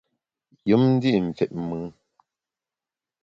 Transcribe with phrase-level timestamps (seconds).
[0.69, 1.83] Yùm ndi’ fit mùn.